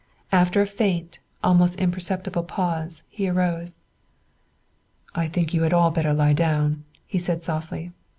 [0.31, 3.81] After a faint, almost imperceptible pause he arose.
[5.13, 7.91] "I think you had all better lie down," he said softly.